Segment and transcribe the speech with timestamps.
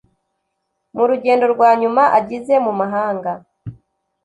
[0.95, 3.31] mu rugendo rwa nyuma agize mu mahanga